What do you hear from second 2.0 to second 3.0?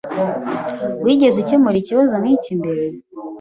nk'iki mbere?